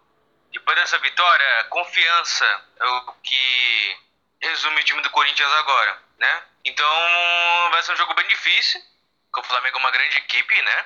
[0.52, 3.98] Depois dessa vitória, confiança é o que
[4.40, 6.44] resume o time do Corinthians agora, né?
[6.64, 8.95] Então vai ser um jogo bem difícil
[9.36, 10.84] que o Flamengo é uma grande equipe, né?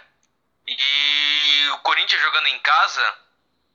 [0.67, 3.15] E o Corinthians jogando em casa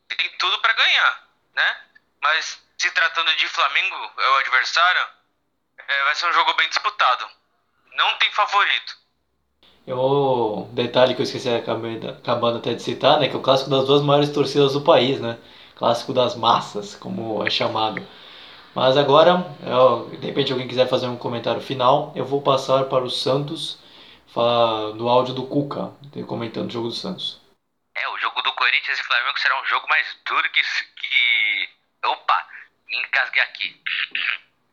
[0.09, 1.23] tem tudo para ganhar,
[1.55, 1.77] né?
[2.21, 5.07] Mas se tratando de Flamengo, é o adversário,
[5.87, 7.25] é, vai ser um jogo bem disputado.
[7.95, 8.97] Não tem favorito.
[9.87, 13.85] O detalhe que eu esqueci acabando até de citar, né, que é o clássico das
[13.85, 15.37] duas maiores torcidas do país, né?
[15.75, 18.05] Clássico das massas, como é chamado.
[18.73, 23.03] Mas agora, eu, de repente alguém quiser fazer um comentário final, eu vou passar para
[23.03, 23.77] o Santos
[24.35, 25.95] fala áudio do Cuca,
[26.27, 27.41] comentando o jogo do Santos.
[27.95, 30.61] É, o jogo do Corinthians e Flamengo será um jogo mais duro que.
[30.61, 31.69] que...
[32.03, 32.47] Opa,
[32.87, 33.81] me engasguei aqui.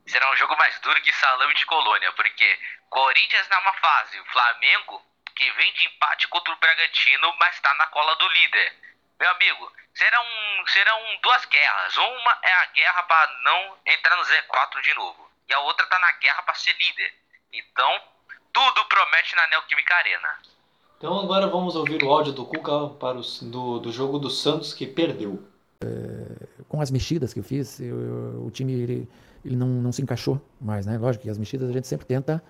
[0.05, 2.59] será um jogo mais duro que salame de colônia, porque
[2.91, 4.21] Corinthians na má fase.
[4.33, 5.01] Flamengo,
[5.37, 8.77] que vem de empate contra o Bragantino, mas está na cola do líder.
[9.21, 10.25] Meu amigo, serão,
[10.67, 11.97] serão duas guerras.
[11.97, 15.31] Uma é a guerra para não entrar no Z4 de novo.
[15.49, 17.15] E a outra tá na guerra para ser líder.
[17.53, 18.12] Então,
[18.53, 20.29] tudo promete na Neoquímica Arena.
[20.99, 24.73] Então agora vamos ouvir o áudio do Cuca para os, do, do jogo do Santos
[24.73, 25.43] que perdeu.
[25.85, 29.09] É, com as mexidas que eu fiz, eu, o time ele,
[29.45, 30.97] ele não, não se encaixou mais, né?
[30.99, 32.43] Lógico que as mexidas a gente sempre tenta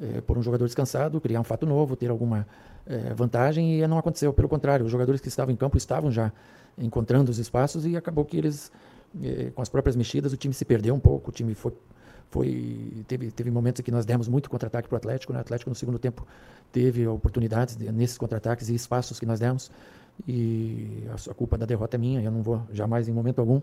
[0.00, 2.46] é, por um jogador descansado, criar um fato novo, ter alguma
[2.86, 4.32] é, vantagem e não aconteceu.
[4.32, 6.32] Pelo contrário, os jogadores que estavam em campo estavam já
[6.78, 8.72] encontrando os espaços e acabou que eles,
[9.22, 11.72] é, com as próprias mexidas, o time se perdeu um pouco, o time foi
[12.30, 15.32] foi teve, teve momentos que nós demos muito contra-ataque para o Atlético.
[15.32, 15.38] Né?
[15.38, 16.26] O Atlético no segundo tempo
[16.70, 19.70] teve oportunidades nesses contra-ataques e espaços que nós demos.
[20.26, 22.22] E a, culpa da derrota é minha.
[22.22, 23.60] Eu não vou jamais, em momento algum,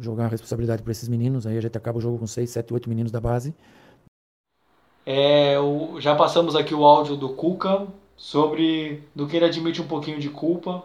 [0.00, 1.46] jogar a responsabilidade para esses meninos.
[1.46, 3.54] Aí a gente acaba o jogo com 6, 7, 8 meninos da base.
[5.06, 9.86] É, o, já passamos aqui o áudio do Cuca sobre do que ele admite um
[9.86, 10.84] pouquinho de culpa.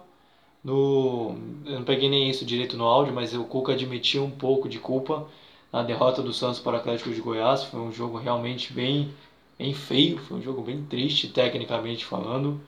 [0.63, 4.69] No, eu não peguei nem isso direito no áudio, mas o Cuca admitiu um pouco
[4.69, 5.27] de culpa
[5.71, 7.63] na derrota do Santos para o Atlético de Goiás.
[7.63, 9.13] Foi um jogo realmente bem,
[9.57, 12.61] bem feio, foi um jogo bem triste tecnicamente falando.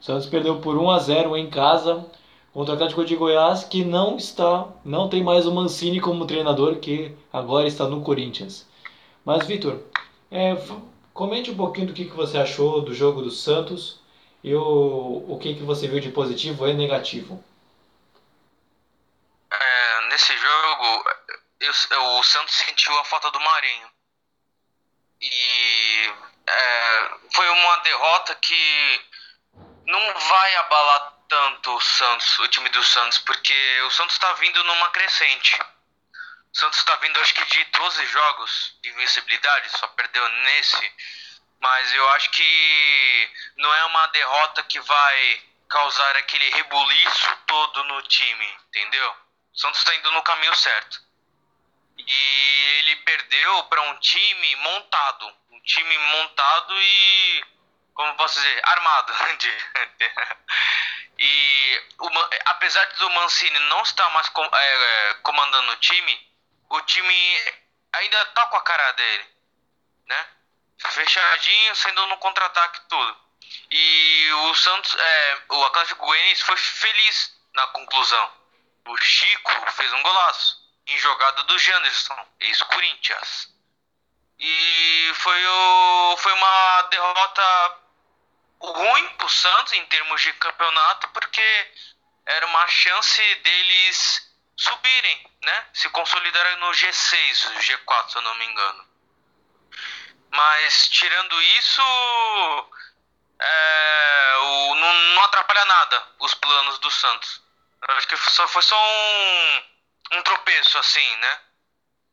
[0.00, 2.06] O Santos perdeu por 1 a 0 em casa
[2.52, 6.76] contra o Atlético de Goiás, que não está, não tem mais o Mancini como treinador,
[6.76, 8.66] que agora está no Corinthians.
[9.24, 9.80] Mas Vitor,
[10.30, 10.56] é,
[11.12, 14.00] comente um pouquinho do que, que você achou do jogo do Santos
[14.42, 17.42] e o, o que, que você viu de positivo e negativo.
[19.52, 20.45] É, nesse jogo,
[21.60, 23.90] eu, o Santos sentiu a falta do Marinho.
[25.20, 26.14] E
[26.46, 29.06] é, foi uma derrota que
[29.86, 34.62] não vai abalar tanto o Santos, o time do Santos, porque o Santos está vindo
[34.64, 35.58] numa crescente.
[36.52, 40.92] O Santos está vindo, acho que de 12 jogos de invencibilidade, só perdeu nesse.
[41.60, 48.02] Mas eu acho que não é uma derrota que vai causar aquele rebuliço todo no
[48.02, 49.16] time, entendeu?
[49.54, 51.05] O Santos está indo no caminho certo.
[52.06, 55.34] E ele perdeu para um time montado.
[55.50, 57.44] Um time montado e.
[57.94, 58.60] Como posso dizer?
[58.64, 59.12] Armado.
[61.18, 62.08] e o,
[62.46, 66.32] apesar do Mancini não estar mais com, é, comandando o time,
[66.68, 67.40] o time
[67.92, 69.26] ainda tá com a cara dele.
[70.06, 70.26] Né?
[70.78, 73.26] Fechadinho, sendo no contra-ataque tudo.
[73.70, 78.32] E o Santos, é, o Atlético Goianiense foi feliz na conclusão.
[78.86, 83.48] O Chico fez um golaço em jogada do Janderson, ex-Corinthians.
[84.38, 87.78] E foi, o, foi uma derrota
[88.60, 91.72] ruim para o Santos em termos de campeonato, porque
[92.26, 95.66] era uma chance deles subirem, né?
[95.72, 98.86] Se consolidarem no G6, G4, se eu não me engano.
[100.30, 101.82] Mas tirando isso,
[103.40, 107.42] é, o, não, não atrapalha nada os planos do Santos.
[107.88, 109.75] Eu acho que só, foi só um
[110.12, 111.38] um tropeço assim, né?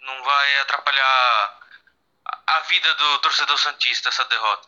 [0.06, 1.60] Não vai atrapalhar
[2.48, 4.68] a vida do torcedor santista essa derrota.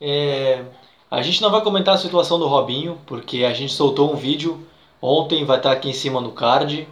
[0.00, 0.64] É,
[1.10, 4.66] a gente não vai comentar a situação do Robinho, porque a gente soltou um vídeo
[5.02, 6.88] ontem, vai estar aqui em cima no card.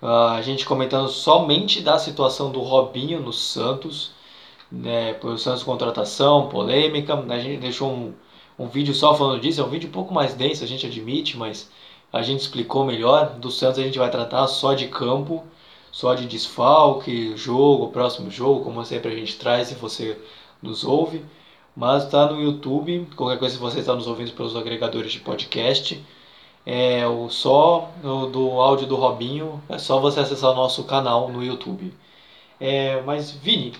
[0.00, 4.12] Uh, a gente comentando somente da situação do Robinho no Santos,
[4.70, 7.14] né, por Santos contratação, polêmica.
[7.14, 8.14] A gente deixou um,
[8.58, 11.36] um vídeo só falando disso, é um vídeo um pouco mais denso, a gente admite,
[11.36, 11.70] mas
[12.12, 13.30] a gente explicou melhor.
[13.38, 15.42] Do Santos a gente vai tratar só de campo,
[15.90, 20.18] só de desfalque, jogo, próximo jogo, como sempre a gente traz se você
[20.62, 21.24] nos ouve.
[21.74, 26.04] Mas está no YouTube, qualquer coisa se você está nos ouvindo pelos agregadores de podcast.
[26.64, 31.28] É o só do, do áudio do Robinho, é só você acessar o nosso canal
[31.28, 31.92] no YouTube.
[32.60, 33.74] É, mas Vini,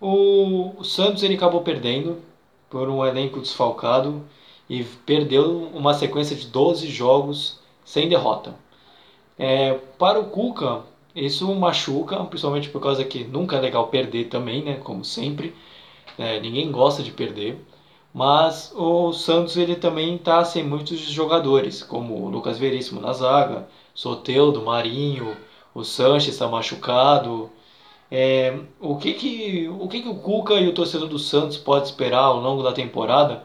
[0.00, 2.22] o, o Santos ele acabou perdendo
[2.70, 4.24] por um elenco desfalcado
[4.68, 8.54] e perdeu uma sequência de 12 jogos sem derrota.
[9.38, 10.82] É, para o Cuca,
[11.14, 14.76] isso machuca, principalmente por causa que nunca é legal perder também, né?
[14.82, 15.54] Como sempre,
[16.18, 17.58] é, ninguém gosta de perder.
[18.12, 23.68] Mas o Santos ele também está sem muitos jogadores, como o Lucas Veríssimo na zaga,
[23.94, 25.36] Soteudo, Marinho,
[25.74, 27.50] o Sanches está machucado.
[28.10, 31.86] É, o que que o que que o Cuca e o torcedor do Santos pode
[31.86, 33.44] esperar ao longo da temporada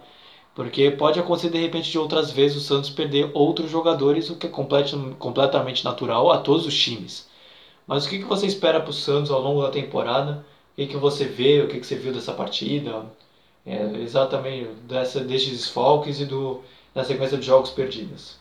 [0.60, 4.45] porque pode acontecer de repente de outras vezes o Santos perder outros jogadores, o que
[4.45, 7.32] é completamente natural a todos os times.
[7.88, 10.45] Mas o que, que você espera para o Santos ao longo da temporada?
[10.74, 13.05] O que, que você vê, o que, que você viu dessa partida?
[13.66, 16.62] É, exatamente dessa, destes desfalques e do,
[16.93, 18.38] da sequência de jogos perdidos.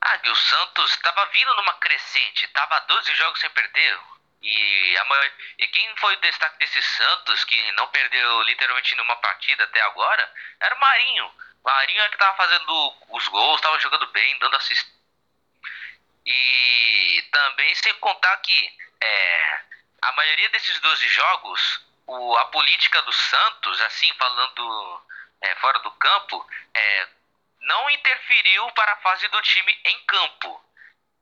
[0.00, 3.98] Ah, que o Santos estava vindo numa crescente, estava 12 jogos sem perder.
[4.42, 9.62] E, a, e quem foi o destaque desse Santos, que não perdeu literalmente nenhuma partida
[9.64, 11.26] até agora, era o Marinho.
[11.62, 15.00] O Marinho é que tava fazendo os gols, tava jogando bem, dando assistência.
[16.26, 19.60] E também sem contar que é,
[20.02, 25.02] a maioria desses 12 jogos, o, a política do Santos, assim, falando
[25.40, 27.08] é, fora do campo, é,
[27.60, 30.64] não interferiu para a fase do time em campo.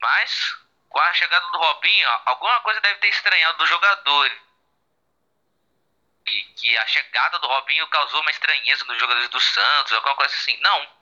[0.00, 0.54] Mas
[0.90, 4.30] com a chegada do Robinho, alguma coisa deve ter estranhado do jogador.
[6.26, 10.34] E que a chegada do Robinho causou uma estranheza nos jogadores do Santos, alguma coisa
[10.34, 10.56] assim.
[10.58, 11.00] Não.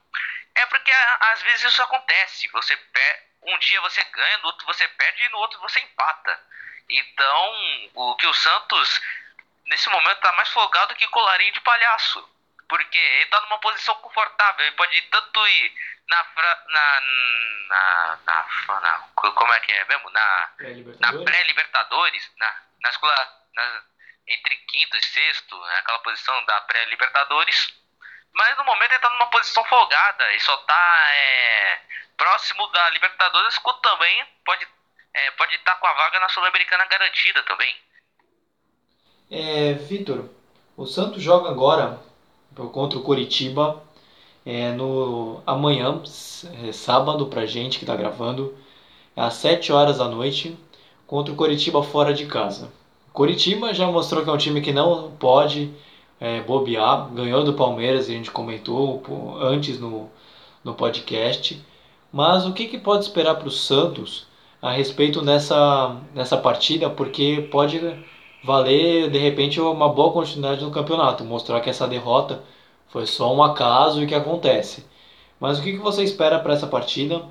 [0.54, 2.48] É porque às vezes isso acontece.
[2.48, 3.26] Você per...
[3.42, 6.40] um dia você ganha, no outro você perde e no outro você empata.
[6.90, 9.00] Então, o que o Santos
[9.66, 12.28] nesse momento está mais folgado que colarinho de palhaço.
[12.68, 16.26] Porque ele está numa posição confortável, ele pode tanto ir na,
[16.68, 17.00] na,
[17.68, 20.10] na, na, na como é que é mesmo?
[20.10, 20.50] Na
[21.24, 23.00] pré-libertadores, na, pré nas,
[23.54, 23.82] nas,
[24.26, 27.74] entre quinto e sexto, naquela posição da pré-libertadores.
[28.32, 31.80] Mas no momento ele está numa posição folgada e só está é,
[32.16, 34.66] próximo da Libertadores, quanto também pode
[35.14, 37.74] é, pode estar tá com a vaga na Sul-Americana garantida também.
[39.30, 40.30] É, Vitor,
[40.76, 42.00] o Santos joga agora
[42.72, 43.82] contra o Coritiba
[44.48, 46.00] é, no amanhã,
[46.64, 48.54] é, sábado pra gente que está gravando,
[49.14, 50.56] às 7 horas da noite,
[51.06, 52.72] contra o Coritiba fora de casa.
[53.12, 55.70] Coritiba já mostrou que é um time que não pode
[56.18, 59.02] é, bobear, ganhou do Palmeiras, a gente comentou
[59.38, 60.08] antes no,
[60.64, 61.62] no podcast.
[62.10, 64.26] Mas o que, que pode esperar para o Santos
[64.62, 66.88] a respeito nessa, nessa partida?
[66.88, 67.78] Porque pode
[68.42, 72.42] valer de repente uma boa continuidade no campeonato, mostrar que essa derrota
[72.90, 74.86] foi só um acaso e que acontece.
[75.40, 77.24] Mas o que, você espera para essa partida?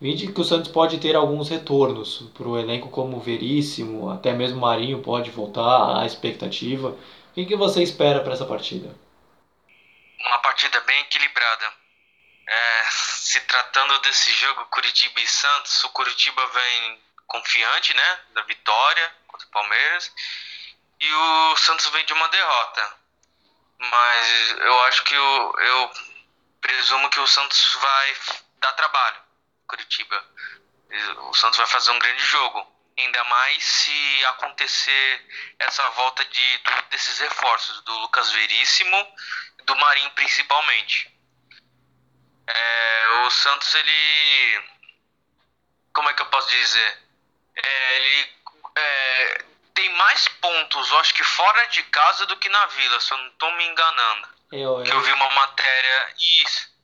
[0.00, 4.60] Vide que o Santos pode ter alguns retornos para o elenco como Veríssimo, até mesmo
[4.60, 6.88] Marinho pode voltar à expectativa.
[6.88, 8.94] O que, que você espera para essa partida?
[10.20, 11.72] Uma partida bem equilibrada.
[12.46, 19.10] É, se tratando desse jogo Curitiba e Santos, o Curitiba vem confiante, né, da vitória
[19.26, 20.12] contra o Palmeiras,
[21.00, 23.03] e o Santos vem de uma derrota.
[23.78, 25.90] Mas eu acho que eu, eu
[26.60, 28.16] presumo que o Santos vai
[28.58, 29.16] dar trabalho,
[29.66, 30.24] Curitiba.
[31.28, 32.72] O Santos vai fazer um grande jogo.
[32.96, 39.14] Ainda mais se acontecer essa volta de, desses reforços, do Lucas Veríssimo
[39.64, 41.12] do Marinho principalmente.
[42.46, 44.62] É, o Santos, ele.
[45.92, 46.98] Como é que eu posso dizer?
[47.56, 48.32] É, ele
[48.76, 49.44] é,
[49.74, 53.18] tem mais pontos, eu acho que fora de casa do que na Vila, se eu
[53.18, 54.28] não estou me enganando.
[54.52, 54.84] Eu, eu...
[54.84, 56.14] Que eu vi uma matéria.
[56.16, 56.74] Isso.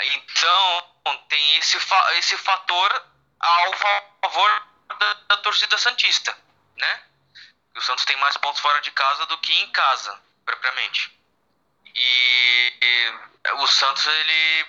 [0.00, 0.88] Então,
[1.28, 3.04] tem esse, fa esse fator
[3.40, 4.66] ao favor
[4.98, 6.36] da, da, torcida Santista,
[6.76, 7.02] né?
[7.76, 11.16] O Santos tem mais pontos fora de casa do que em casa, propriamente.
[11.94, 14.66] E, e o Santos, ele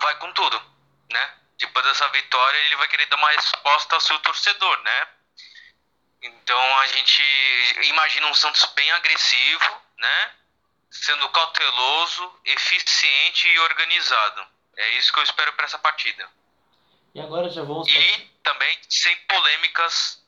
[0.00, 0.62] vai com tudo,
[1.10, 1.34] né?
[1.58, 5.08] Depois dessa vitória, ele vai querer dar uma resposta ao seu torcedor, né?
[6.22, 7.22] Então a gente
[7.88, 10.30] imagina um Santos bem agressivo, né?
[10.90, 14.46] Sendo cauteloso, eficiente e organizado.
[14.76, 16.28] É isso que eu espero para essa partida.
[17.14, 17.88] E agora já vamos.
[17.88, 20.22] E também sem polêmicas.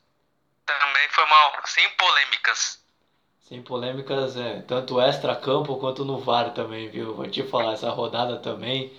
[0.65, 1.53] Também foi mal.
[1.65, 2.83] Sem polêmicas.
[3.49, 4.63] Sem polêmicas, é.
[4.63, 7.15] Tanto extra-campo quanto no VAR também, viu?
[7.15, 8.93] Vou te falar, essa rodada também.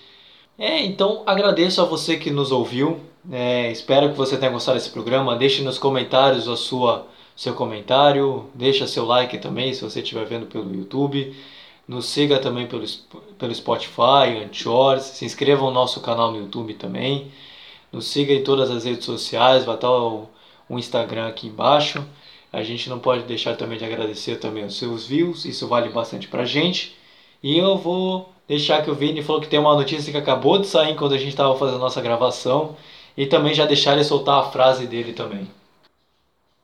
[0.57, 3.12] É, então agradeço a você que nos ouviu.
[3.31, 5.35] É, espero que você tenha gostado desse programa.
[5.35, 10.45] Deixe nos comentários a sua seu comentário, deixa seu like também se você estiver vendo
[10.45, 11.35] pelo YouTube.
[11.87, 12.85] Nos siga também pelo,
[13.37, 17.31] pelo Spotify, Anchor, se inscreva no nosso canal no YouTube também.
[17.91, 20.27] Nos siga em todas as redes sociais, vai estar o,
[20.69, 22.05] o Instagram aqui embaixo.
[22.51, 26.27] A gente não pode deixar também de agradecer também os seus views, isso vale bastante
[26.27, 26.95] pra gente.
[27.41, 30.67] E eu vou deixar que o Vini falou que tem uma notícia que acabou de
[30.67, 32.75] sair quando a gente estava fazendo a nossa gravação
[33.15, 35.53] e também já deixar ele soltar a frase dele também.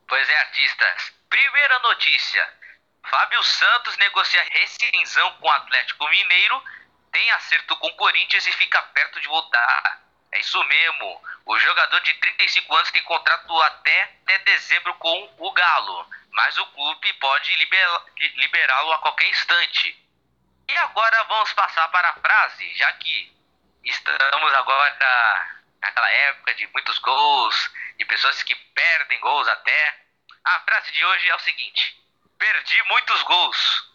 [0.07, 1.13] Pois é, artistas.
[1.29, 2.59] Primeira notícia.
[3.09, 6.63] Fábio Santos negocia rescisão com o Atlético Mineiro,
[7.11, 10.01] tem acerto com o Corinthians e fica perto de voltar.
[10.31, 11.21] É isso mesmo.
[11.45, 16.65] O jogador de 35 anos tem contrato até, até dezembro com o Galo, mas o
[16.67, 17.55] clube pode
[18.35, 19.97] liberá-lo a qualquer instante.
[20.67, 23.33] E agora vamos passar para a frase, já que
[23.83, 29.99] estamos agora naquela época de muitos gols, e pessoas que perdem gols até.
[30.45, 32.01] A frase de hoje é o seguinte:
[32.37, 33.91] Perdi muitos gols,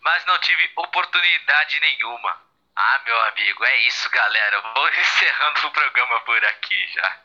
[0.00, 2.36] mas não tive oportunidade nenhuma.
[2.76, 4.60] Ah, meu amigo, é isso, galera.
[4.74, 7.22] Vou encerrando o programa por aqui já.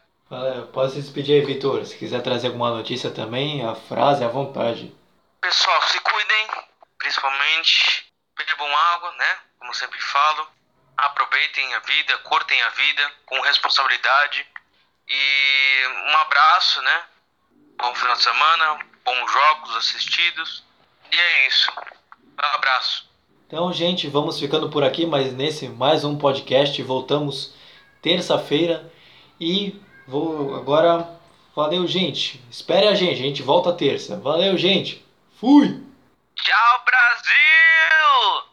[0.73, 1.85] Pode se despedir aí, Vitor.
[1.85, 4.93] Se quiser trazer alguma notícia também, a frase à vontade.
[5.39, 6.47] Pessoal, se cuidem,
[6.97, 9.37] principalmente bebam água, né?
[9.57, 10.56] Como sempre falo.
[10.97, 14.45] Aproveitem a vida, curtem a vida com responsabilidade.
[15.07, 17.03] E um abraço, né?
[17.77, 20.63] Bom final de semana, bons jogos assistidos.
[21.11, 21.71] E é isso.
[21.71, 23.07] Um abraço.
[23.47, 26.81] Então, gente, vamos ficando por aqui, mas nesse mais um podcast.
[26.83, 27.55] Voltamos
[28.01, 28.91] terça-feira
[29.39, 31.07] e vou agora.
[31.55, 32.43] Valeu, gente.
[32.51, 34.19] Espere a gente, a gente volta terça.
[34.19, 35.05] Valeu, gente.
[35.39, 35.81] Fui!
[36.35, 38.46] Tchau, Brasil!